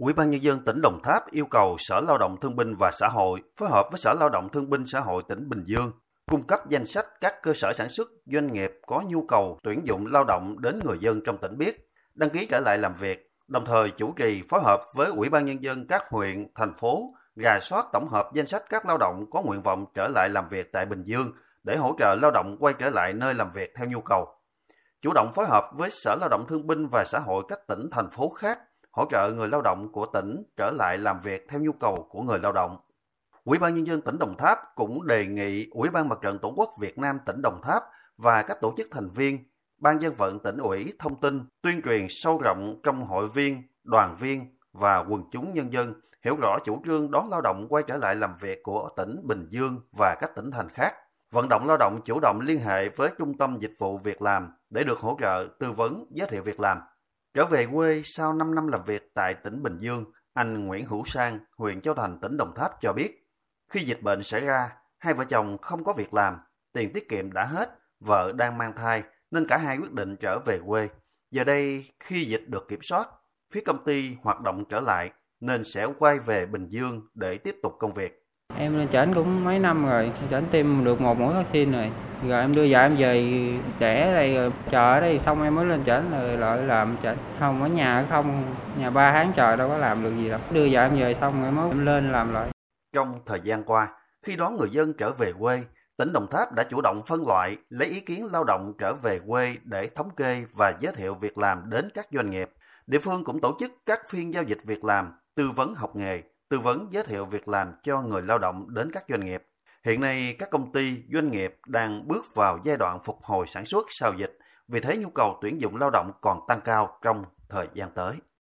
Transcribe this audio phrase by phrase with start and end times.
[0.00, 2.90] Ủy ban Nhân dân tỉnh Đồng Tháp yêu cầu Sở Lao động Thương binh và
[2.92, 5.92] Xã hội phối hợp với Sở Lao động Thương binh Xã hội tỉnh Bình Dương
[6.26, 9.80] cung cấp danh sách các cơ sở sản xuất, doanh nghiệp có nhu cầu tuyển
[9.84, 13.32] dụng lao động đến người dân trong tỉnh biết, đăng ký trở lại làm việc,
[13.48, 17.14] đồng thời chủ trì phối hợp với Ủy ban Nhân dân các huyện, thành phố,
[17.36, 20.48] rà soát tổng hợp danh sách các lao động có nguyện vọng trở lại làm
[20.48, 21.32] việc tại Bình Dương
[21.62, 24.28] để hỗ trợ lao động quay trở lại nơi làm việc theo nhu cầu.
[25.02, 27.88] Chủ động phối hợp với Sở Lao động Thương binh và Xã hội các tỉnh,
[27.92, 28.58] thành phố khác
[28.90, 32.22] hỗ trợ người lao động của tỉnh trở lại làm việc theo nhu cầu của
[32.22, 32.76] người lao động.
[33.44, 36.52] Ủy ban Nhân dân tỉnh Đồng Tháp cũng đề nghị Ủy ban Mặt trận Tổ
[36.56, 37.82] quốc Việt Nam tỉnh Đồng Tháp
[38.16, 39.44] và các tổ chức thành viên,
[39.78, 44.16] Ban dân vận tỉnh ủy thông tin, tuyên truyền sâu rộng trong hội viên, đoàn
[44.20, 47.96] viên và quần chúng nhân dân hiểu rõ chủ trương đón lao động quay trở
[47.96, 50.94] lại làm việc của tỉnh Bình Dương và các tỉnh thành khác.
[51.30, 54.52] Vận động lao động chủ động liên hệ với Trung tâm Dịch vụ Việc làm
[54.70, 56.78] để được hỗ trợ tư vấn giới thiệu việc làm.
[57.34, 61.04] Trở về quê sau 5 năm làm việc tại tỉnh Bình Dương, anh Nguyễn Hữu
[61.06, 63.26] Sang, huyện Châu Thành, tỉnh Đồng Tháp cho biết,
[63.72, 66.34] khi dịch bệnh xảy ra, hai vợ chồng không có việc làm,
[66.72, 67.70] tiền tiết kiệm đã hết,
[68.00, 70.88] vợ đang mang thai nên cả hai quyết định trở về quê.
[71.30, 73.08] Giờ đây, khi dịch được kiểm soát,
[73.52, 77.56] phía công ty hoạt động trở lại nên sẽ quay về Bình Dương để tiếp
[77.62, 78.22] tục công việc.
[78.56, 82.09] Em lên chẩn cũng mấy năm rồi, chẩn tiêm được một mũi vaccine rồi.
[82.28, 83.22] Rồi em đưa vợ em về
[83.78, 87.16] đẻ đây rồi chờ ở đây xong em mới lên trển rồi lại làm trển
[87.38, 90.40] Không ở nhà không, nhà ba tháng chờ đâu có làm được gì đâu.
[90.52, 92.48] Đưa vợ em về xong rồi mới em lên làm lại.
[92.94, 93.88] Trong thời gian qua,
[94.22, 95.62] khi đón người dân trở về quê,
[95.96, 99.18] tỉnh Đồng Tháp đã chủ động phân loại, lấy ý kiến lao động trở về
[99.26, 102.50] quê để thống kê và giới thiệu việc làm đến các doanh nghiệp.
[102.86, 106.22] Địa phương cũng tổ chức các phiên giao dịch việc làm, tư vấn học nghề,
[106.48, 109.42] tư vấn giới thiệu việc làm cho người lao động đến các doanh nghiệp.
[109.84, 113.64] Hiện nay, các công ty, doanh nghiệp đang bước vào giai đoạn phục hồi sản
[113.64, 117.24] xuất sau dịch, vì thế nhu cầu tuyển dụng lao động còn tăng cao trong
[117.48, 118.14] thời gian tới.